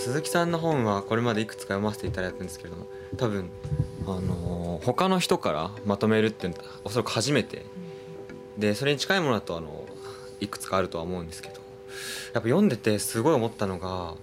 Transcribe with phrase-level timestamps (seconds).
[0.00, 2.86] 鈴木さんの本はこれまでいくつか読ませていただいたんですけれども
[3.18, 3.50] 多分
[4.06, 7.66] あの他の人からまとめるっていうのはおそらく初めて
[8.56, 9.84] でそれに近いものだとあの
[10.40, 11.62] いくつかあるとは思うんですけどやっ
[12.32, 14.14] ぱ読んでてすごい思ったのが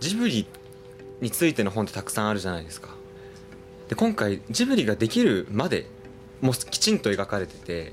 [0.00, 0.46] ジブリ
[1.20, 2.88] についての本ってたくさんあるじゃないですか。
[3.88, 5.86] で今回ジブリができるまで
[6.40, 7.92] もうきちんと描かれてて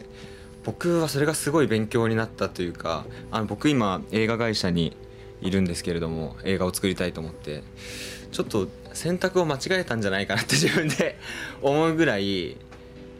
[0.63, 4.95] 僕はそれがすごい勉強になったというかあの僕今映画会社に
[5.41, 7.63] いるんですけれども映画を作りたいと思って
[8.31, 11.17] ちょっと選択を間違えたんじゃないかなって自分で
[11.61, 12.57] 思うぐらい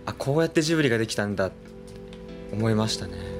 [0.05, 1.51] あこうやってジブリができたんだ
[2.51, 3.39] 思いましたね。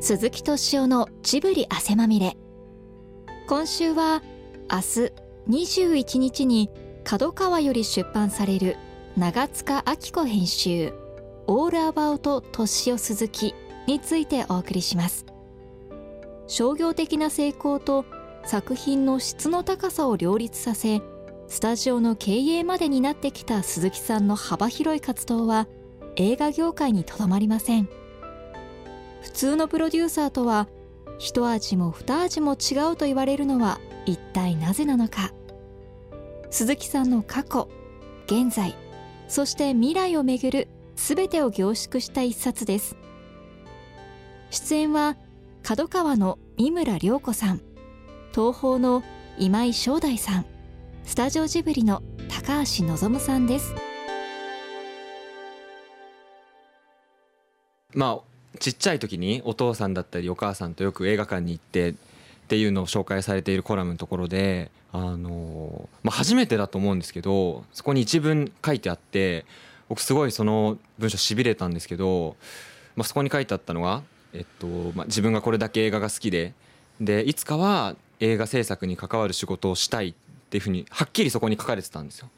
[0.00, 2.36] 鈴木敏夫のジブリ汗まみれ
[3.46, 4.22] 今週は
[4.68, 5.12] 明日
[5.48, 6.70] 21日に
[7.04, 8.76] 角川より出版される
[9.16, 10.92] 長塚明子編集
[11.52, 13.54] 「オールアバウト敏夫鈴木」
[13.88, 15.26] についてお送りします。
[16.46, 18.04] 商業的な成功と
[18.44, 21.02] 作品の質の高さを両立させ
[21.48, 25.66] スタジオの経営までになってきた鈴木さんの幅広い活動は
[26.14, 27.88] 映画業界にとどまりません。
[29.20, 30.68] 普通のプロデューサーとは
[31.18, 35.32] 一味も二味も違うと言われるのは一体なぜなのか。
[36.48, 37.68] 鈴木さんの過去
[38.26, 38.76] 現在
[39.26, 40.68] そして未来をめぐる
[41.08, 42.94] 全てを凝縮した一冊です。
[44.50, 45.16] 出演は
[45.62, 47.60] 角川の三村涼子さん
[48.32, 49.02] 東宝の
[49.38, 50.46] 今井正大さん
[51.04, 53.74] スタジオジブリの高橋望さんです。
[57.94, 61.94] まあちっちゃい時にお父さんだったりお母さんとよく映画館に行ってっ
[62.48, 69.46] ていうのを紹介されているコラムのところであの、まあ、初めてだと思うんですけどそこに一文書いてあって
[69.90, 72.36] 僕すごいその文章しびれたんですけど、
[72.94, 76.54] まあ、そこに書いてあったのが、えっとまあ、自分がこれだけ映画が好きで
[77.00, 80.14] でいつかは映画制作に関わる仕事をしたいっ
[80.48, 82.30] ていうふうにはっきりそこに書かれてたんですよ。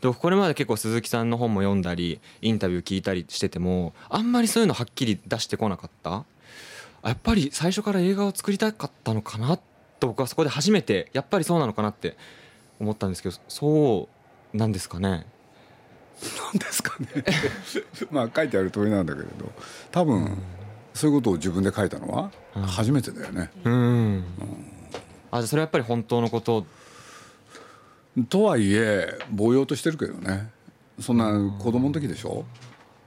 [0.00, 6.24] でこれまで結構鈴木さんの本も読んだりインタビュー聞いたりしててもあんまりそういうのはっきり出してこなかった
[7.04, 9.56] やっぱり最初から映画を作りたかったのかな
[10.00, 12.16] と僕はそこで初めてやっぱりそうなのかなって
[12.78, 14.08] 思ったんですけどそ
[14.52, 15.24] うなんですかね
[16.22, 17.08] なんですかね。
[18.10, 19.52] まあ書いてある通りなんだけれど。
[19.90, 20.38] 多分、うん、
[20.94, 22.30] そういうことを自分で書いたのは
[22.66, 23.50] 初めてだよね。
[23.64, 23.76] うん、う
[24.16, 24.24] ん、
[25.30, 26.66] あそれはやっぱり本当のこと。
[28.30, 30.50] とはいえぼうようとしてるけどね。
[31.00, 32.46] そんな子供の時でしょ？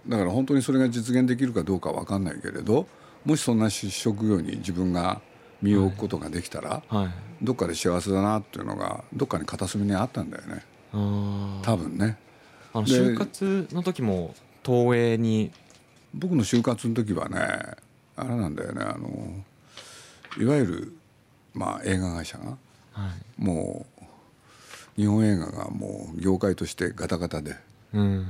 [0.08, 2.88] だから本当にそれが実現できるかどうか分かんないけれど
[3.25, 5.22] もしそんな職業に自分が
[5.62, 6.96] 身を置くことができたら、はい。
[6.98, 7.09] はい、
[7.42, 10.64] どっかで幸せだなっていうのがどっかに片隅にあったんだよね。
[10.92, 12.18] 多分ね
[12.79, 14.35] あの就活の時も
[14.66, 15.51] 東映に。
[16.13, 17.38] 僕の就活の時はね
[18.16, 19.09] あれなんだよねあの
[20.40, 20.94] いわゆる、
[21.53, 22.57] まあ、映画会社が、
[22.94, 23.85] はい、も
[24.97, 27.56] う日本映画がもう業界としてガタガタで、
[27.94, 28.28] うん、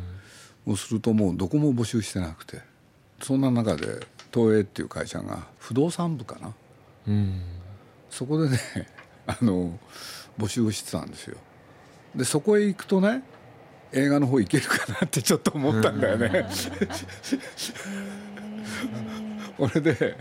[0.66, 2.68] そうするともうどこも募集してなくて。
[3.22, 6.54] そんな中で東映っていう会社が不動産部かな、
[7.08, 7.42] うん、
[8.10, 8.58] そこでね
[9.28, 9.78] あの
[10.38, 11.38] 募集をしてたんですよ。
[12.16, 13.24] でそこへ行くとね
[13.92, 16.46] 映画の方行けるかなってちょっと思ったんだよね。
[19.58, 20.16] 俺で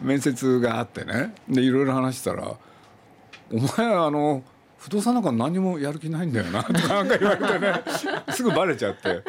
[0.00, 1.34] 面接があってね。
[1.48, 2.56] でいろいろ話したら
[3.52, 4.42] 「お前あの
[4.78, 7.82] 不動産なんか何もやる気ないんだよな」とかなんか言われてね。
[8.32, 9.22] すぐバレちゃって、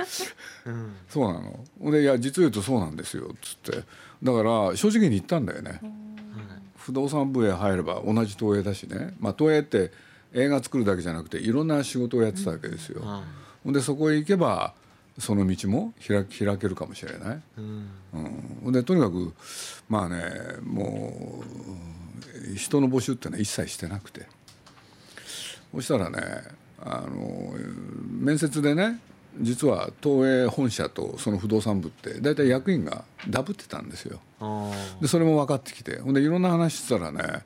[0.66, 1.92] うん、そうなの。
[1.92, 3.84] で「いや実を言うとそうなんですよ」っつって。
[4.24, 5.82] だから正直に言ったんだよね。
[6.78, 9.92] 不動産部へ入れば同じ東映だしね、まあ、東映って
[10.34, 13.02] 映画作るだけじゃなくていろんな仕事をやってたわけですよ。
[13.02, 13.24] うん、
[13.66, 14.74] でそこへ行けば
[15.20, 17.42] その道も開開けるかもしれない。
[17.58, 17.90] うん、
[18.64, 19.34] うん、でとにかく
[19.90, 20.24] まあね
[20.64, 21.44] も
[22.54, 24.28] う人の募集ってのは一切してなくて。
[25.74, 26.20] そしたらね
[26.82, 27.54] あの
[28.20, 29.00] 面接でね
[29.40, 34.20] 実は東映本社とその不動産部って大体役員がダブってたんですよ。
[35.00, 36.00] でそれも分かってきて。
[36.00, 37.46] ほんでいろんな話してたらね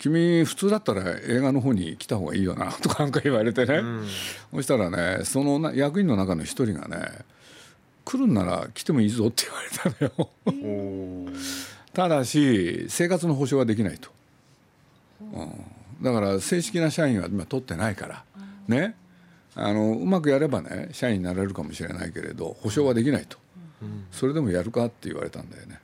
[0.00, 4.08] 君普通だったら映画の方に来た方がいいよなとかなんか言われてね、うん、
[4.54, 7.06] そしたらねその役員の中の一人がね
[8.04, 11.32] 来るんなら来てもいいぞって言われたのよ。
[11.92, 14.10] ただし生活の保障はできないと、
[15.20, 15.64] うん、
[16.02, 18.24] だから正式な社員は今取ってないから。
[18.66, 18.96] ね。
[19.56, 23.36] あのうまくやればね社員になれるかもしれないけれど保証はできないと、
[23.82, 25.80] うん、それでもやるかって言われたんだよね、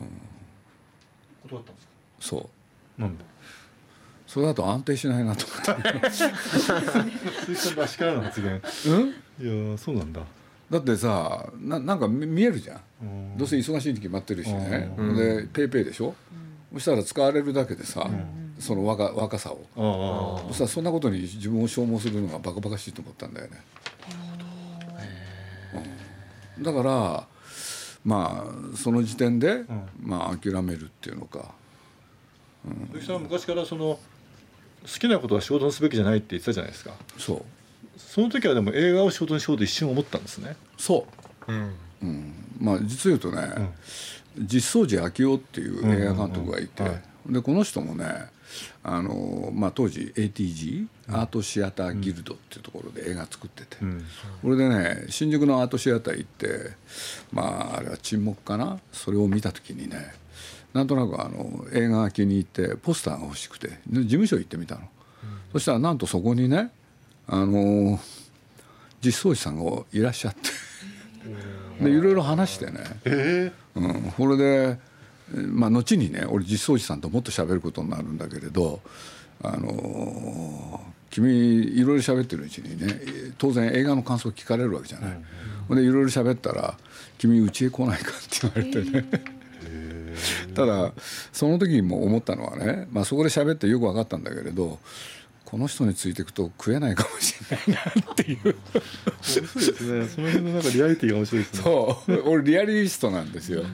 [0.00, 1.92] うん、断ったんですか？
[2.18, 2.48] そう
[3.00, 3.24] なんで？
[4.26, 6.10] それだと安定しないなと思って。
[6.10, 9.70] 鈴木さんらしからの発言うん？
[9.70, 10.20] いやそうなんだ。
[10.70, 12.80] だってさななんか見見えるじゃん。
[13.02, 13.38] うん。
[13.38, 15.16] どうせ忙しいに決まってるしね、うん。
[15.16, 16.14] でペイペイでしょ、
[16.74, 18.08] そしたら使われるだけでさ、
[18.60, 20.40] その若若さを。
[20.48, 23.60] そしたらそんなことに自分を消耗するのがバカバカしいと思ったんだよね、
[26.56, 26.62] うん。
[26.62, 27.26] だから
[28.04, 29.64] まあその時点で、
[30.00, 31.52] まあ諦めるっていうのか
[32.92, 33.98] 鈴木さんは昔からその
[34.82, 36.92] 好きなことは仕事にすべきじゃないって言ってたじゃないですか。
[37.18, 37.42] そう。
[37.96, 40.56] その時はでも映画を仕事にしようと一瞬思ったんですね。
[40.78, 41.06] そ
[41.48, 41.52] う。
[41.52, 41.74] うん。
[42.02, 43.72] うん、まあ実を言うとね、
[44.38, 46.88] 実相寺昭夫っていう映画監督がいて、うん。
[46.88, 48.06] うんうんはでこの人もね
[48.82, 54.04] あの、まあ、当時 ATG、アートシアターギルドっていうところで映画作ってて、うん。
[54.42, 56.70] これでね新宿のアートシアター行って
[57.30, 58.80] まああれは沈黙かな？
[58.90, 60.14] それを見た時にね
[60.72, 64.82] なんとなくあの映画が気に入ってポスターが欲しくてで事務所行ってみたの、
[65.52, 66.70] そしたらなんとそこにね
[67.26, 67.98] あの
[69.00, 70.40] 実相寺さんがいらっしゃって。
[71.80, 74.78] でいろいろ話してね、えうん、それで、
[75.34, 78.80] まあ、後にね俺実相寺さんともっと喋ることになるんだけれど、
[79.42, 80.80] あの
[81.10, 83.00] 君いろいろ喋ってるうちにね
[83.38, 85.20] 当然映画の感想聞かれるわけじゃない。
[85.68, 85.76] ほん。
[85.78, 86.76] でいろいろ喋ったら
[87.18, 89.39] 「君うちへ来ないか」って言われてね。
[90.60, 90.92] ただ
[91.32, 94.78] その時にも思ったのはね、まあ、そこで喋ってよく分かったんだけれど
[95.46, 98.54] この人についていくと食えないかもしれないなっていう。
[99.20, 100.06] そうですね。
[100.06, 101.62] その辺のなんかリアリティが面白いですね。
[101.62, 102.30] そう。
[102.30, 103.64] 俺リアリストなんですよ。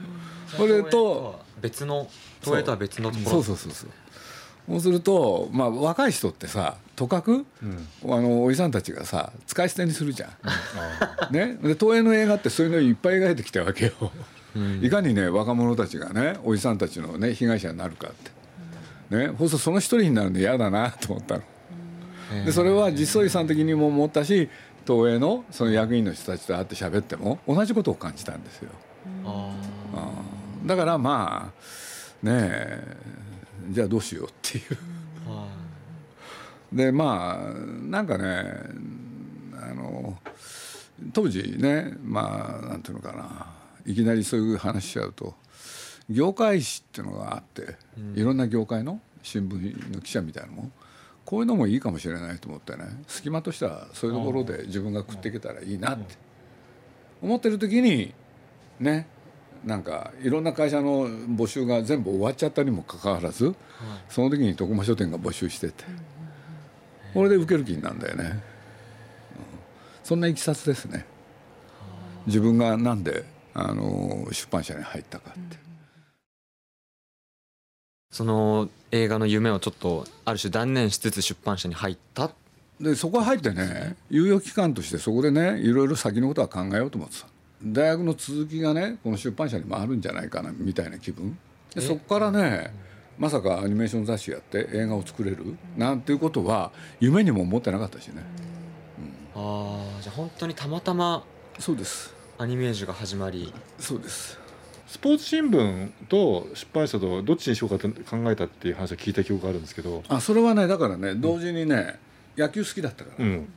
[0.47, 2.09] それと別の
[2.41, 3.29] 東映とは別のところ。
[3.29, 3.89] そうそうそうそう。
[4.67, 7.45] そうすると、まあ、若い人ってさとかく、
[8.03, 10.29] あのおじさんたちがさ使い捨てにするじゃ
[11.29, 11.33] ん。
[11.33, 13.91] ね、で東映の映画ってそういうのいっぱい描いてきたわけよ。
[14.81, 18.37] いかにね若者たちがねおじさんたちのね被害者になるかって。
[19.09, 21.43] ね、そうするとその一人になるの嫌だなと思ったの。
[22.45, 24.49] でそれは実相寺さん的にも思ったし
[24.85, 28.69] 東映のその役員の人たちと会って喋っても同じことを感じたんですよ。
[29.25, 29.53] あ
[30.65, 32.97] だからまあねえ
[33.69, 34.77] じゃあどうしようっていう。
[36.73, 37.53] でまあ
[37.85, 38.43] なんかね
[39.53, 40.17] あの
[41.13, 43.47] 当時ねまあなんていうのかな
[43.87, 45.33] いきなりそういう話しちゃうと
[46.09, 47.75] 業界誌っていうのがあって、
[48.15, 50.71] いろんな業界の新聞の記者みたいなのも
[51.25, 52.83] こういうのもいいかもしれないと思ってね。
[53.07, 56.15] 隙間としてはそういうところで自分が食っていけたらいいなって
[57.21, 58.13] 思ってる時に
[58.79, 59.07] ね
[59.65, 63.55] なんかいろんな会社の募集が全部終わっちゃったにもかかわらず、
[64.07, 65.83] その時に徳間書店が募集してて、
[67.13, 68.39] これで受ける気になるんだよね、うん。
[70.03, 71.05] そんないきさつですね。
[72.27, 73.25] 自分がなんで
[73.59, 75.57] あの出版社に入ったかって、
[78.11, 82.29] その映画の夢をちょっとある種断念しつつ出版社に入った？
[82.79, 87.27] でそこ入ってね猶予期間としてそこでねいろいろ先のことは考えようと思ってた
[87.63, 91.35] 大学の続きがねこの出版社にもあるんじゃないかなみたいな気分。
[91.73, 92.71] でそこからね
[93.17, 95.57] まさかアニメーション雑誌やって映画を作れる？
[95.75, 98.21] なんていうことは夢にも思ってなかったしね。
[99.33, 101.23] ああじゃあ本当にたまたま
[101.57, 103.51] そうですアニメージュが始まり。
[103.79, 104.37] そうです。
[104.85, 111.99] スポーツ新聞と出版社とどっちにしようかって考えたっていう話を聞いた記憶があるんですけど、あそれはねだからね同時にね
[112.37, 113.51] 野球好きだったから、うん、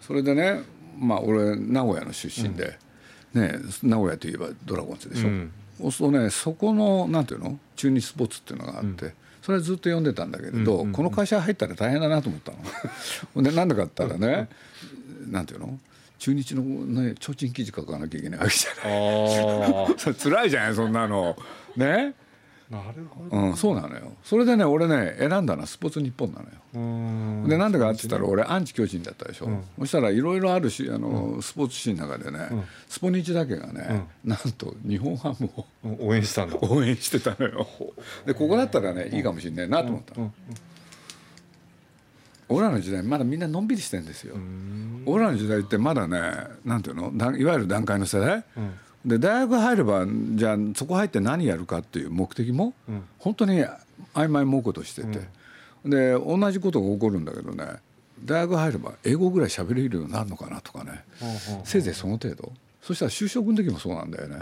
[0.00, 0.62] それでね
[0.98, 2.78] まあ俺名古屋の出身で、
[3.34, 5.52] ね名古屋といえばドラゴンズでしょ、うん。
[5.78, 7.58] そうするとねそこのなんていうの？
[7.76, 12.58] 中日スポーツっていうのがあって、それはずっと読んでたんだけれど、この会社入ったら大変だなと思ったの。
[13.34, 14.48] ほ んでなんでかって言ったらね、
[15.28, 15.78] なんていうの？
[16.18, 20.14] 中日のね提灯記事書かなきゃいけないわけじゃない。
[20.14, 21.36] 辛いじゃないそんなの。
[21.76, 22.14] ね？
[22.70, 23.36] あなるほど。
[23.36, 24.12] うん、そうなのよ。
[24.22, 26.50] それでね俺ね選んだのはスポーツ日本なのよ。
[26.74, 26.78] う
[27.46, 27.48] ん。
[27.48, 29.48] でなんでかって言ったら俺アンチ巨人だったでしょ、
[29.78, 35.66] そしたらいろいろあるしあの、スポーツ紙の中でね、スポニチだけがね、なんと日本ハムを
[36.08, 36.58] 応援したんだ。
[36.60, 37.66] 応援してたのよ。
[38.26, 40.32] でここだったらねいいかもしれないなと思ったの、
[42.48, 44.34] 俺らの時代まだみんなのんびりしてんですよ、
[45.04, 46.20] 俺らの時代ってまだね
[46.64, 47.10] なんていうの？
[47.14, 48.44] だいわゆる段階の世代、
[49.04, 52.72] で大学入ればじゃあそこ入って何やるかっていう目的も、
[53.18, 53.64] 本当に
[54.14, 55.28] 曖昧模糊としてて、
[55.84, 57.66] で同じことが起こるんだけどね
[58.24, 61.04] 大学入れば英語ぐらい喋れるようになるのかなとかね、
[61.64, 62.52] せいぜいその程度。
[62.80, 64.38] そしたら就職の時もそうなんだよね、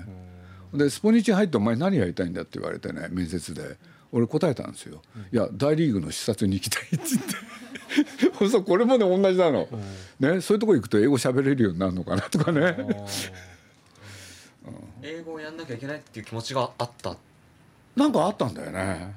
[0.74, 3.76] でスポニチ入ってお前何やりたいんだって言われてね面接で。
[4.12, 7.34] 俺答えたんですよ、いや大リーグの視察に行きたいって言って
[8.50, 9.68] そうこれもね同じなの、
[10.20, 12.76] ね、そういうとこ行くと英語喋れるようになるのかなとかね。
[15.02, 17.16] 英語をやんなきゃいけないっていう気持ちがあった？
[17.94, 19.14] なんかあったんだよね。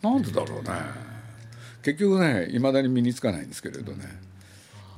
[0.00, 0.70] なんでだろうね。
[1.82, 4.06] 結局ねいまだに身につかないんですけれどね。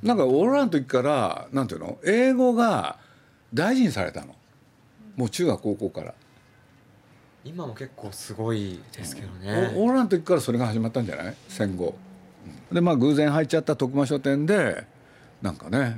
[0.03, 1.99] なんか俺らの時からなんていうの？
[2.05, 2.99] 英語が
[3.55, 4.35] 大事にされたの。
[5.17, 6.15] もう中学高校から、
[7.43, 9.73] 今も結構すごいですけどね。
[9.75, 11.35] お俺らの時からそれが始まったんじゃない？
[11.49, 11.97] 戦後
[12.73, 14.85] でまあ偶然入っちゃった徳間書店で
[15.43, 15.97] なんかね、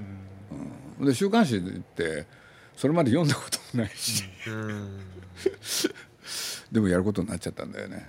[0.99, 1.07] うん。
[1.07, 2.27] で週刊誌って
[2.77, 5.01] それまで読んだこともないし、うん。
[6.71, 8.07] でもやることになっちゃったんだよね。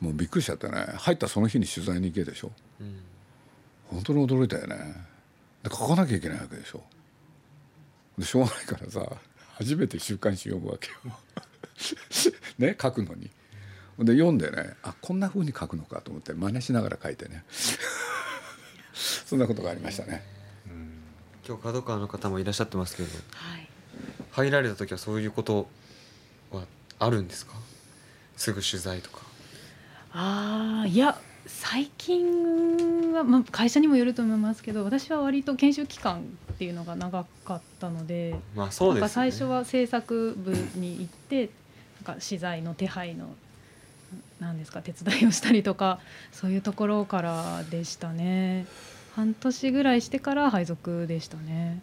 [0.00, 0.86] もうびっくりしちゃったね。
[0.96, 2.52] 入ったその日に取材に行けでしょ。
[2.80, 3.00] うん。
[3.90, 4.76] 本当に驚いたよね。
[5.62, 6.82] で書かなきゃいけないわけでしょ。
[8.18, 9.06] でしょうがないからさ
[9.54, 10.94] 初めて週刊誌読むわけよ。
[12.58, 13.30] ね書くのに
[13.98, 17.44] で読んでねあこんな風に書くのかと思って真似しながら書いてね。
[19.26, 20.22] そんなことがありましたね。
[21.46, 23.68] 今日角川の方もいらっしゃってますけどはい。
[24.30, 25.68] 入られた時はそういうこと
[26.52, 26.64] は
[26.98, 27.54] あるんですか？
[28.36, 29.20] すぐ取材とか。
[30.12, 36.20] ああいや最近は、まあ、会社にもよると思いますけど私は割と研修期間
[36.52, 39.00] っていうのが長かったのでまあそうですよね。
[39.00, 41.50] なんか最初は制作部に行って
[42.06, 43.34] なんか資材の手配の
[44.40, 46.00] なんですか手伝いをしたりとか
[46.32, 48.66] そういうところからでしたね。
[49.14, 51.82] 半年ぐらいしてから配属でしたね、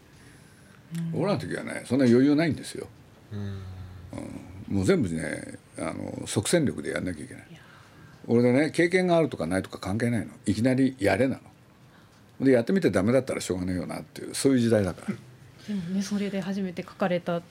[1.13, 1.21] うん。
[1.21, 2.87] 俺らの時はねそんな余裕ないんですよ。
[3.31, 4.75] うん。
[4.75, 7.43] もう全部ねあの即戦力でやんなきゃいけない。
[8.27, 10.31] 俺でね経験があるとかないとか関係ないの。
[10.45, 11.39] いきなりやれな
[12.39, 12.45] の。
[12.45, 15.15] でやってみてダメだったらしょうがないよなっていうそういう時代だから。
[15.67, 17.41] でもねそれで初めて書かれた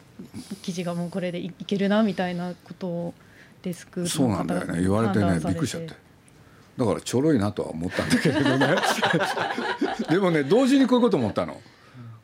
[0.62, 3.14] 記事がもうこれでいいけるなみたいなことを
[3.68, 4.80] デスクの方そうなんだよね。
[4.80, 5.94] 言われてねびっくりしちゃって。
[6.76, 8.76] だからちょろいなとは思ったんだけれどね。
[10.10, 11.60] でもね同時にこういうこと思ったの。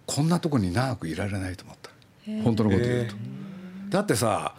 [0.07, 1.91] こんなとこに長くいられないと思った。
[2.45, 3.15] 本当のこと言うと。
[3.91, 4.55] だってさ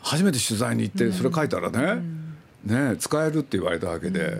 [0.00, 2.02] 初めて取材に行ってそれ書いたらね
[2.64, 4.38] ね使えるって言われたわけで。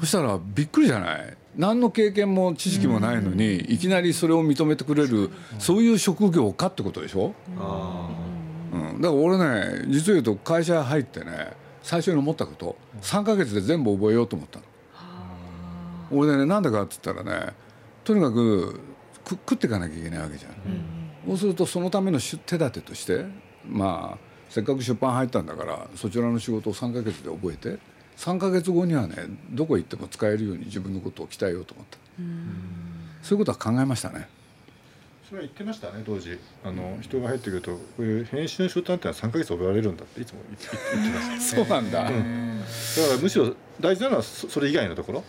[0.00, 1.36] そしたらびっくりじゃない？
[1.56, 7.34] 何の経験も知識もないのにいきなりそれを認めてくれるそういう職業かってことでしょ？
[7.58, 8.08] あ
[8.72, 14.64] うん、だから俺ね実を言うと会社入ってね最初に思ったこと3ヶ月で全部覚えようと思ったの。
[16.12, 17.52] 俺ねなんでかって言ったらね
[18.04, 18.80] とにかく
[19.24, 20.52] く食っていかなきゃいけないわけじゃん。
[21.26, 23.26] そうするとそのための手手立てとして
[23.68, 27.78] まあせっかく出版入ったんだからそちらの仕事を3ヶ月で覚えて
[28.16, 29.16] 3ヶ月後にはね
[29.50, 31.98] どこ行っても使えるように自分のことを鍛えようと思った。
[33.22, 34.28] そういうことは考えましたね。
[35.30, 36.36] それは言ってましたね当時。
[36.64, 40.66] あの人が入ってくるとこういう編集の仕事なんてのは3ヶ月覚えられるんだっていつも言って
[41.16, 42.02] ました そうなんだ。
[42.02, 45.24] だからむしろ大事なのはそそれ以外のところ、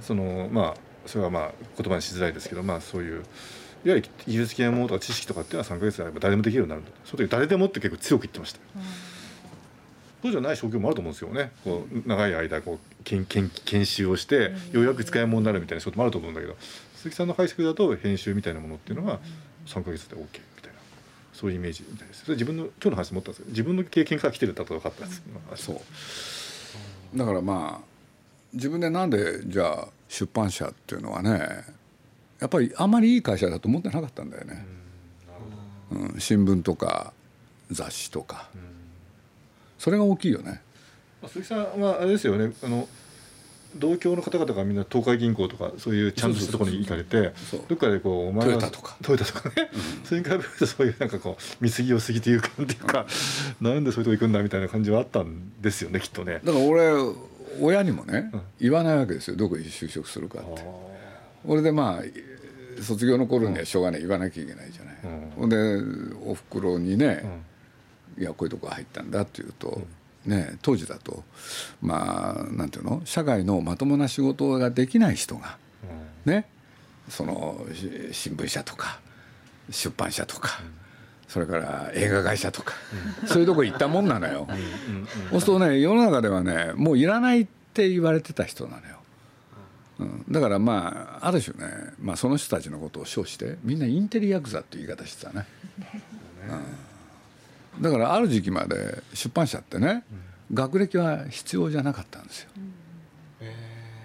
[0.00, 0.74] そのまあ
[1.04, 3.22] それはまあ言葉にしづらいですけどまあそういういわ
[3.84, 8.64] ゆる技術系のものとか知識とかっていうのは3ヶ月であれば誰でもできるようになるんだその時誰でもって結構強く言ってましたよ。
[10.22, 11.52] 当時はない職業もあると思うんですよね。
[11.64, 16.56] こう長い間こう研研研修をしてようやく使い物になるみたいな仕事もあると思うんだけど
[17.04, 19.20] 鈴木さんの解釈だと編集みたいなものっていうのは
[19.66, 20.26] 3ヶ月で OK み
[20.62, 20.78] たいな。
[21.34, 25.22] そういうイメージみたいですそれ自分の今日の話持ったんですけど自分の経験から来てるだと分かったんです、
[25.56, 27.18] そう。
[27.18, 27.84] だからまあ
[28.54, 31.64] 自分でなんでじゃあ出版社っていうのはね
[32.40, 34.66] やっぱりあんまりいい会社だと思ってなかったんだよね、
[35.90, 37.12] うん、新聞とか
[37.70, 38.48] 雑誌とか、
[39.78, 40.62] それが大きいよね。
[41.20, 42.54] まあ鈴木さんはあれですよね。
[42.62, 42.88] あの
[43.76, 47.32] 同郷の方々がみんな東海銀行とかそういうちゃんとしたところに行かれて
[47.68, 48.96] どっかでこうお前はトヨタとか。
[49.02, 49.70] トヨタとかね、
[50.04, 53.06] それに比べるとそういうなんかこう見過ぎを過ぎというかっていうか、
[53.60, 56.40] なんでそういうとこ行くんだみたいな感じはあったんですよねきっとね。
[56.44, 56.92] だから俺
[57.60, 58.42] 親にもね、うん。
[58.60, 59.36] 言わないわけですよ。
[59.36, 60.62] どこに就職するかって。
[60.62, 60.64] あ
[61.46, 65.30] 俺でまあ卒業の頃にはしょうがない言わなきゃいけないじゃない、うん。
[65.36, 65.56] ほんで
[66.26, 67.24] おふくろにね、
[68.18, 69.82] いやこういうとこ入ったんだっていうと、
[70.26, 71.22] ね当時だと
[71.82, 73.02] まあなんていうの？
[73.04, 75.58] 社外のまともな仕事ができない人が
[76.24, 76.46] ね
[77.08, 79.00] そのし新聞社とか
[79.70, 80.60] 出版社とか、
[81.28, 82.74] それから映画会社とか、
[83.26, 84.46] そういうとこ行ったもんなのよ。
[84.48, 88.98] うんうんそうするとね世の中ではねもういらないって言われてた人なのよ。
[90.00, 95.46] うん、だからまあある種ね、まあ、その人たちのことを称してみんなインテリヤクザっていう言い方してたね。
[96.48, 96.62] うん、
[97.80, 100.04] だからある時期まで出版社ってね、
[100.52, 102.48] 学歴は必要じゃなかったんですよ。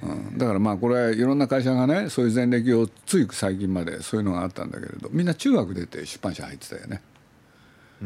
[0.01, 7.01] うん、だからまあこれいろんな会社がねそういう前歴をつい最近までそういうのがあったんだけれどみんな中学出て出版社入ってたよね。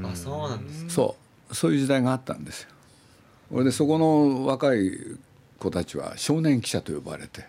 [0.04, 1.16] あそうなんですそ
[1.52, 1.56] う。
[1.56, 2.70] そういう時代があったんですよ。
[3.52, 4.92] 俺でそこの若い
[5.60, 7.46] 子たちは少年記者と呼ばれて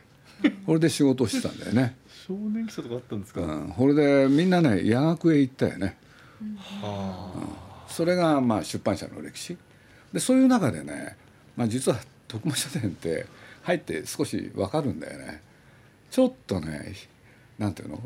[0.67, 1.97] これで仕事をしてたんだよね。
[2.27, 5.97] 少年記者とかあったんですか、うん、これでみんなね夜学へ行ったよね。
[6.83, 7.33] あ
[7.95, 9.57] それがまあ出版社の歴史。
[10.13, 11.17] でそういう中でね、
[11.57, 13.27] まあ、実は徳間書店って
[13.63, 15.41] 入って少し分かるんだよね。
[16.11, 16.95] ちょっとね
[17.57, 18.01] なんていうの？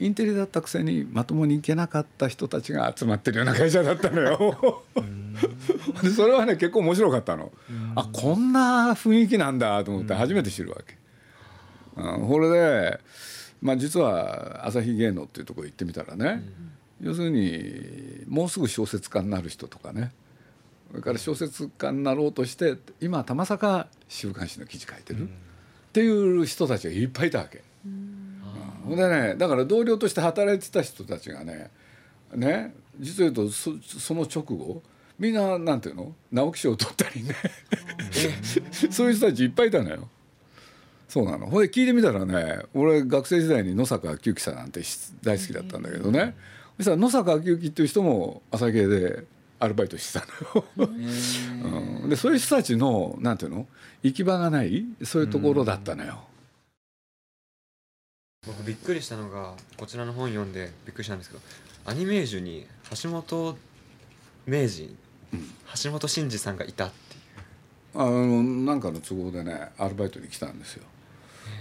[0.00, 4.82] インテリだったくせにまともに行けなかった人たちが集まってるような会社だったのよ。
[6.02, 7.52] でそれはね結構面白かったの。
[7.94, 10.96] あこんな雰囲気なんだと思って初めて知るわけ。
[11.96, 13.00] うん、これで、
[13.60, 16.42] まあ、実は朝日芸能っていうところ行ってみたらね、
[17.04, 20.12] 要するにもうすぐ小説家になる人とかね。
[20.90, 25.30] それから小説家になろうとして今たまさか週刊誌の記事書いてる、っ
[25.92, 27.62] ていう人たちがいっぱいいたわけ。
[27.84, 31.70] うん、でねだから同僚として働いてた人たちがね
[32.34, 34.82] ね実を言うとそその直後
[35.18, 36.14] みんななんていうの？
[36.32, 37.34] 直木賞を取ったりね。
[38.90, 40.08] そういう人たちいっぱいいたのよ。
[41.08, 41.46] そうなの。
[41.46, 44.80] ほいで聞いてみたらね俺学生時代に野坂昭之さんなんて
[45.22, 46.34] 大好きだったんだけどね、
[46.76, 49.24] そしたら野坂昭之っていう人も朝芸で
[49.60, 50.26] アルバイトしてた
[50.76, 50.90] のよ、
[52.02, 53.66] うん、でそういう人たちのなんていうの？
[54.02, 56.18] 行き場がないそういうところだったのよ、
[58.46, 61.42] 僕びっくりしたのがこちらの本読んでびっくりしたんですけど
[61.86, 62.66] アニメージュに
[63.02, 63.56] 橋本
[64.46, 64.94] 名人、
[65.82, 68.02] 橋本真二さんがいたっていう。
[68.02, 70.82] あのなんかの都合でねアルバイトに来たんですよ。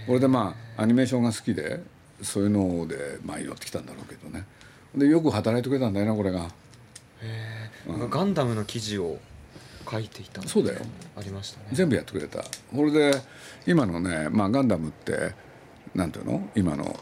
[0.07, 1.79] これでまあアニメーションが好きで
[2.21, 4.45] そういうのでまあ寄ってきたんだろうけどね
[4.95, 6.41] でよく働いてくれたんだよなこれが。
[6.41, 6.49] へ
[7.23, 7.69] え、
[8.09, 9.17] ガンダムの記事を
[9.89, 10.79] 書いていたそうだよ。
[11.17, 11.65] ありましたね。
[11.71, 12.43] 全部やってくれた。
[12.75, 13.21] これで
[13.65, 15.33] 今のね、まあ、ガンダムって
[15.95, 16.49] なんていうの？
[16.55, 16.99] 今の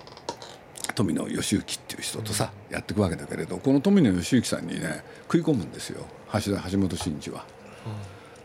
[0.96, 6.06] 富野義行っていう人とさ、やっていくわけだけれどこの富野義行さんにね食い込むんですよ。
[6.34, 7.46] 橋田橋本真二は。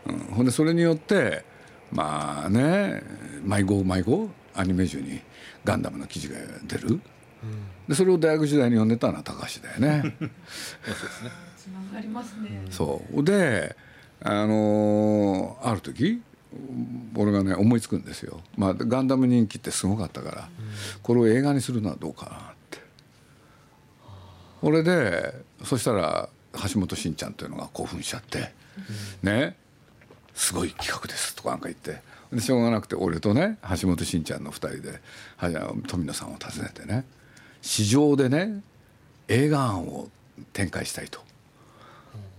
[0.07, 1.43] うん、ほんでそれによって
[1.91, 3.01] まあね
[3.43, 5.21] 毎号毎号アニメ中に
[5.65, 7.01] ガンダムの記事が出る、
[7.87, 10.15] でそれを大学時代に読んでたのは高橋だよね。
[11.57, 12.65] つながりますね。
[12.69, 13.23] そう。
[13.23, 13.75] で
[14.21, 16.21] あのーある時
[17.15, 20.49] 俺がね思いつくんですよ、まあ、ガンダム人気ってすごかったから、
[21.03, 22.39] これを映画にするのはどうかなっ
[22.71, 22.79] て。
[24.61, 26.29] これでそしたら
[26.71, 28.53] 橋本真ちゃんというのが興奮しちゃって、
[29.21, 29.55] ね。
[30.33, 32.01] すごい企画ですとかなんか言って。
[32.31, 35.01] でしょうがなくて俺とね橋本真ちゃんの2人で
[35.87, 37.05] 富野さんを訪ねてね
[37.67, 38.63] 市場でね
[39.27, 40.07] 映画案を
[40.53, 41.19] 展開したいと。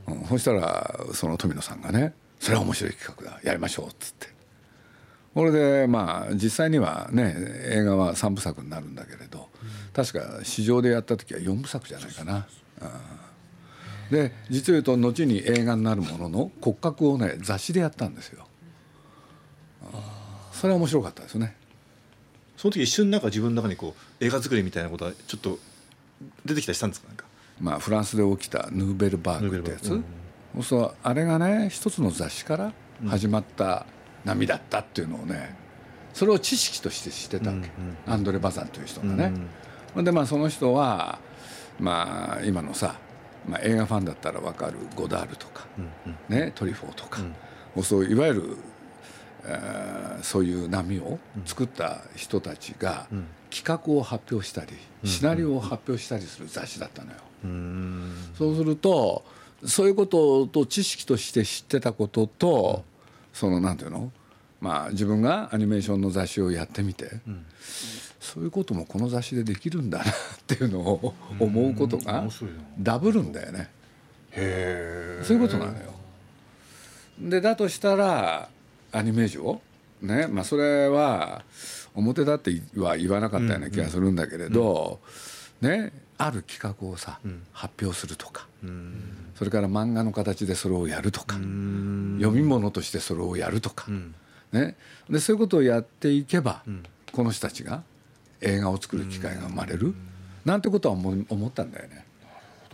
[0.07, 4.29] うん、そしたらその富野さんがね「それは面白い企画だやりましょう」っつって
[5.35, 7.35] これでまあ実際にはね
[7.67, 9.49] 映画は3部作になるんだけれど、
[9.93, 12.47] 確か市場でやった時は4部作じゃないかな。
[12.81, 12.91] うん
[14.11, 18.47] で実を言うと後に映画になるものの骨格をね雑誌でやったんですよ。
[20.53, 21.55] それは面白かったですね。
[22.59, 25.59] その時一瞬なんか自分の中にこう映画作りみたいなことはちょっと
[26.44, 27.09] 出てきたりしたんですか？
[27.09, 27.25] なんか
[27.61, 30.05] まあ、フランスで起きたヌーベルバーグってやつ、ヌーベル
[30.57, 32.73] バそうあれがね一つの雑誌から
[33.07, 33.87] 始まった
[34.25, 35.57] 波だったっていうのをね
[36.12, 39.33] それを知識として知ってたわけ、うんうんアンドレ・バザンという人がね。
[39.97, 41.18] でまあその人は
[41.79, 42.97] まあ今のさ、
[43.49, 46.37] まあ、映画ファンだったら分かるゴダールとか、うんうん。
[46.37, 48.57] ね、トリフォーとか、もうそういわゆる、えー
[50.22, 53.07] そういう波を作った人たちが
[53.51, 54.72] 企画を発表したり、
[55.05, 57.16] シナリオを発表したりする雑誌だったのよ。
[57.44, 58.12] うん。
[58.37, 59.24] そうすると
[59.64, 62.85] そういうことと知識として知ってたことと、
[63.33, 64.11] そのなんていうの？
[64.61, 67.11] まあ自分がアニメーションの雑誌をやってみて、
[68.20, 70.07] そういうこともこの雑誌でできるんだなっ
[70.46, 72.27] ていうのを思うことが
[72.79, 73.70] ダブるんだよね。
[74.33, 75.94] へえそういうことなのよ。
[77.20, 78.48] でだとしたら
[78.92, 79.61] アニメージュを？
[80.03, 81.42] ねまあそれは
[81.94, 85.01] 表だっては言わなかったような気がするんだけれど、
[85.61, 87.20] ねある企画をさ、
[87.53, 88.48] 発表するとか、
[89.37, 91.46] それから漫画の形でそれをやるとか、読
[92.33, 93.87] み物としてそれをやるとか、
[94.51, 94.77] ね、
[95.09, 96.64] でそういうことをやっていけば、
[97.12, 97.85] この人たちが
[98.40, 99.94] 映画を作る機会が生まれる、
[100.44, 102.05] なんてことは思ったんだよね。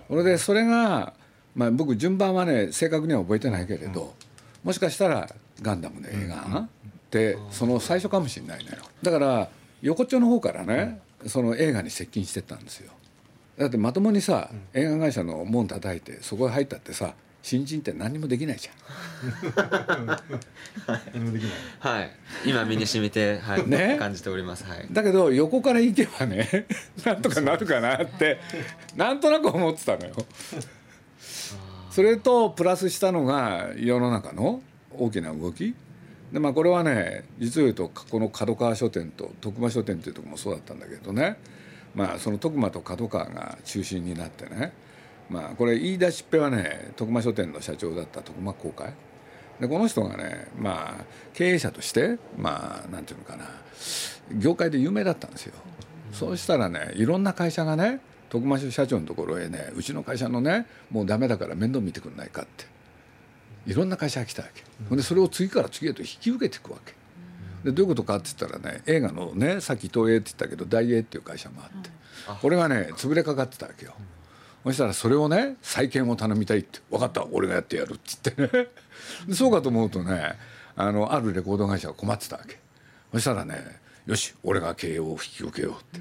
[0.09, 1.13] それでそれが、
[1.55, 4.15] まあ、僕順番はね正確には覚えてないけれど、
[4.63, 5.29] もしかしたら
[5.63, 6.69] ガンダムの映画っ
[7.11, 8.79] てその最初かもしれないのよ。
[9.03, 9.49] だから
[9.83, 12.93] 横っちょの方からね、その映画に接近してったんですよ。
[13.59, 17.15] だってまともにさ、映画会社の門叩いてそこへ入ったってさ
[17.45, 20.07] 新人って何にもできないじゃん。
[21.13, 21.53] 何もできない。
[21.79, 22.11] はい。
[22.47, 23.69] 今身に染みて、はい。
[23.69, 23.97] ね。
[23.99, 24.65] 感じております。
[24.65, 24.89] はい。
[24.91, 26.67] だけど横から行けばね
[27.05, 28.41] なんとかなるかなって
[28.97, 30.15] なんとなく思ってたのよ。
[31.91, 34.63] それとプラスしたのが世の中の
[34.99, 35.75] 大きな動き。
[36.33, 41.37] でまあこれはね実を言うとこの角川書店と徳間書店というとこもそうだったんだけどね。
[41.95, 44.73] まあその徳間と角川が中心になってね。
[45.31, 48.93] まあこれ言い出しっぺはね徳間書店の社長だった徳間公会
[49.61, 53.45] でこの人がねまあ経営者としてまあなんていうのかな
[54.37, 55.55] 業界で有名だったんですよ。
[56.13, 62.74] そうしたらねいろんな会社がね徳間社長のところへねうちの会社のねもうダメだから面倒見てくんないかって。
[63.67, 66.93] いろんな会社が来たわけ、ほんでそれを次から次へと引き受けていくわけ。
[67.65, 71.91] でどういうことかって言ったらね映画のねさっき東映って言ったけど大映っていう会社もあって、
[72.43, 73.95] これがね潰れかかってたわけよ、
[74.65, 78.69] そしたらそれをね再建を頼みたいって分かった俺がやってやるっつってね。
[79.27, 80.35] でそうかと思うとね
[80.77, 82.59] あのあるレコード会社が困ってたわけ。
[83.13, 85.77] そしたらねよし俺が経営を引き受けようっ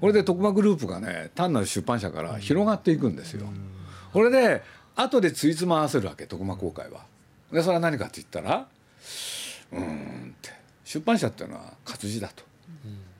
[0.00, 3.46] これで徳間グループがね単なる出版社から広がっていくんですよ。
[4.12, 4.62] これで
[4.96, 7.04] 後でついつま合わせるわけ徳間公開は。
[7.52, 8.66] でそれは何かって言ったら
[9.72, 10.50] うーんって
[10.84, 12.44] 出版社っていうのは活字だと、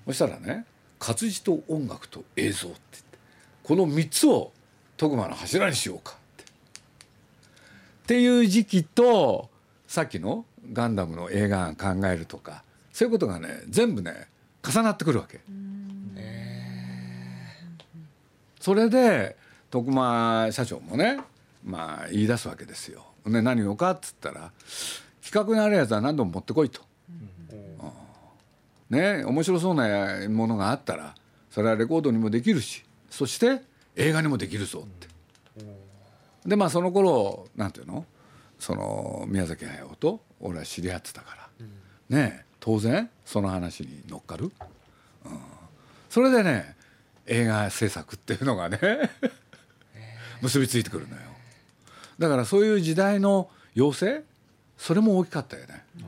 [0.07, 0.67] そしたらね
[0.99, 3.19] 活字と音楽と映像って言って
[3.63, 4.53] この3つを
[4.97, 6.45] 徳間の柱にしようかって。
[6.45, 9.49] っていう時期と
[9.87, 14.29] さっきのガンダムの映画案考えるとかそういうことがね全部ね
[14.63, 15.41] 重なってくるわけ。
[18.61, 19.37] それで
[19.71, 21.19] 徳間社長もね
[21.65, 23.05] まあ言い出すわけですよ。
[23.27, 24.53] ね何をかっつったら
[25.25, 26.83] 企画にあるやつは何度も持ってこいと。
[28.91, 31.15] ね面白そうなものがあったら
[31.51, 33.63] それはレコードにもできるしそして
[33.97, 35.09] 映画にもできるぞって。
[36.47, 38.05] でまあその頃なんていうの？
[38.59, 44.53] その宮崎駿と俺は知り合ってたから、ね当然その話に乗っかる、うん、
[46.09, 46.77] それでね
[47.27, 48.79] 映画制作っていうのがね
[50.43, 51.23] 結びついてくるのよ
[52.19, 54.23] だからそういう時代の要請
[54.77, 56.07] それも大きかったよね、うん、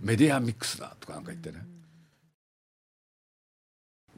[0.00, 1.64] メディアミックスだとかなんか言ってね。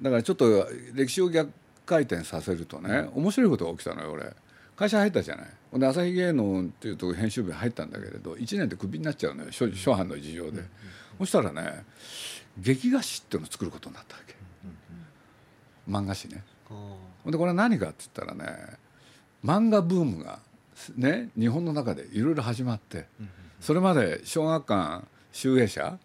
[0.02, 1.50] だからちょっと歴史を逆
[1.86, 4.32] 回転させるとね面白いことが起きたのよ俺。
[4.76, 5.46] 会社入ったじゃない。
[5.70, 10.62] ほんで朝日芸能っていうと編集部に入ったんだけれど1年でクビになっちゃうのよ初初版の事情で、
[11.18, 11.84] そしたらね
[12.58, 14.34] 劇画誌っていうのを作ることになったわけ、
[15.90, 16.44] 漫画誌ね。
[16.68, 18.76] ほんでこれは何かって言ったらね
[19.44, 20.38] 漫画ブームが
[20.96, 23.06] ね日本の中でいろいろ始まって
[23.60, 25.98] それまで小学館集英社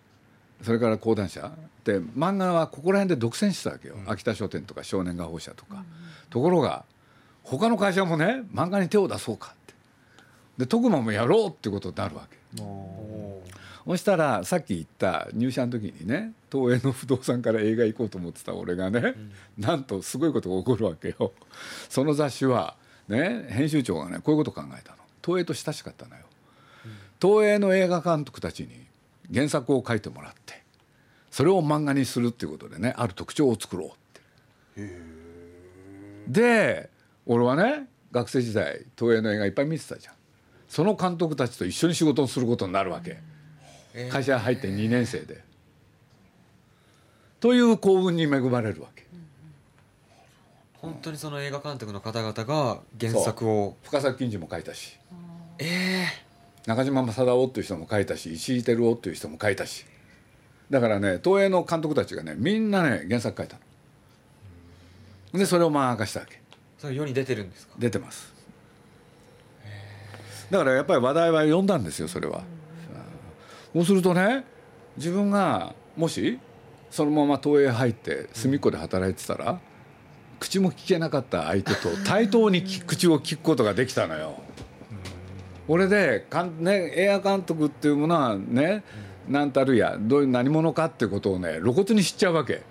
[0.61, 1.51] それから講談社
[1.83, 5.83] で漫画はここら辺で独占してたわけよ、秋田書店とか少年画報社とか、
[6.29, 6.85] ところが
[7.43, 9.73] 他の会社もね漫画に手を出そうかって。
[10.59, 12.37] で徳間もやろうってことになるわけ。
[13.83, 19.15] そしたらさっき言った入社の時にね東映の不動産から映画行こうと思ってた俺がね、
[19.57, 21.31] なんとすごいことが起こるわけよ。
[21.89, 22.75] その雑誌は
[23.11, 24.97] ね編集長がねこういうこと考えたの。
[25.23, 26.23] 東映と親しかったのよ、
[27.21, 28.69] 東映の映画監督たちに
[29.31, 30.63] 原作を書いてもらって
[31.29, 33.91] それを漫画にするっていうことでねある特徴を作ろうっ
[34.75, 34.89] て。
[36.27, 36.89] で
[37.27, 40.15] 俺はね学生時代東映の映画いっぱい見てたじゃん。
[40.67, 43.19] その監督たちと一緒に仕事をすることになるわけ、
[44.09, 45.43] 会社入って2年生で。
[47.41, 49.00] という幸運に恵まれるわけ
[50.81, 54.97] 本当にその映画監督の方々が原作を深作金次も書いたし。
[55.59, 56.05] え
[56.65, 59.85] 中島正夫っていう人も書いたし石井照夫っていう人も書いたし。
[60.71, 63.57] だからね東映の監督たちがねみんなね原作書いた
[65.33, 65.39] の。
[65.39, 66.41] でそれを漫画化したわけ。
[66.77, 67.75] それ世に出てるんですか？
[67.77, 68.33] 出てます。
[70.49, 72.43] だからやっぱり話題は読んだんですよそれは。
[73.73, 74.45] そうするとね
[74.97, 76.39] 自分がもし
[76.89, 79.61] そのまま東映入って隅っこで働いてたら
[80.41, 84.41] 口も聞けなかった相手と対等にき口を聞くことができたのよ。
[85.67, 88.83] 俺でかん、ね、映画監督っていうものはね
[89.29, 92.63] 何たるやどういう何者かってことをね露骨に知っちゃうわけ。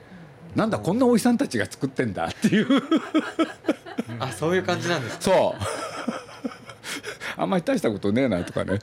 [0.57, 2.83] なんだこんなおじさんたちが作ってんだっていう。
[4.19, 5.23] あそういう感じなんですか？
[5.23, 5.63] そう。
[7.37, 8.81] あんまり大したことねえなとかね。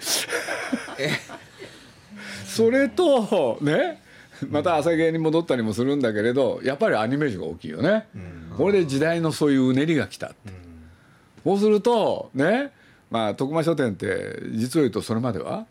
[2.45, 4.01] それとね
[4.49, 8.07] また朝芸に戻ったりもするんだけれどやっぱりアニメージュが大きいよね、
[8.57, 10.35] これで時代のそういううねりが来たって、
[11.43, 12.71] そうするとね
[13.09, 15.65] まあ徳間書店って実を言うとそれまでは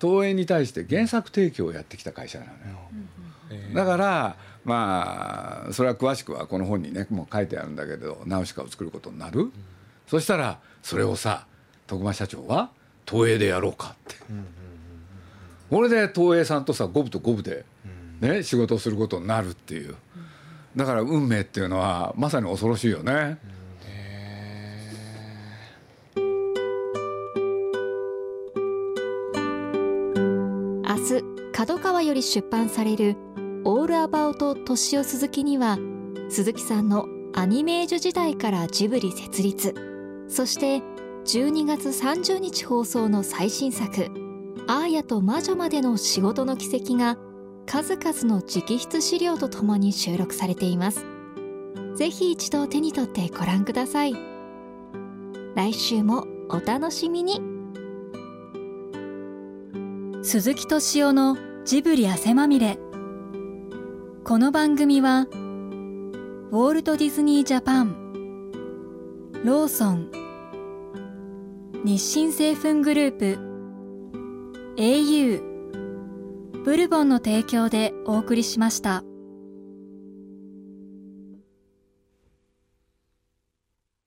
[0.00, 2.56] 東映に対して原作提供をやってきた会社なのよ、
[3.74, 9.50] だからまあそれは詳しくはこの本にねもう書いてあるんだけれどナウシカを作ることになる、
[10.06, 11.46] そしたらそれをさ
[11.86, 12.70] 徳間社長は
[13.10, 14.16] 東映でやろうかって、
[15.70, 17.64] これで東映さんとさ五分と五分で、
[18.24, 19.94] ね、仕事をすることになるっていう
[20.74, 23.38] だから運命っていうのはまさに恐ろしいよね。
[30.86, 33.16] 明日角川より出版される
[33.64, 35.78] 「オールアバウト敏夫鈴木」には
[36.28, 39.74] 鈴木さんのアニメージュ時代からジブリ設立
[40.28, 40.82] そして
[41.26, 44.08] 12月30日放送の最新作
[44.66, 47.16] 「アーヤと魔女までの仕事の軌跡」が
[47.66, 51.04] 数々の直筆資料とともに収録されています。
[51.96, 54.14] ぜひ一度手に取ってご覧ください。
[55.54, 57.40] 来週もお楽しみに。
[60.22, 62.78] 鈴木敏夫のジブリ汗まみれ。
[64.24, 68.50] この番組はウォールト・ディズニー・ジャパン
[69.44, 70.10] ローソン
[71.84, 73.38] 日清製粉グループ
[74.76, 75.53] au
[76.64, 79.04] ブルボンの提供でお送りしました。